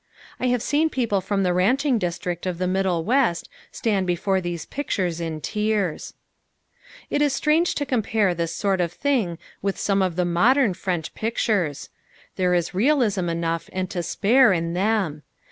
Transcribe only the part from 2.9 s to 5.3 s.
West stand before these pictures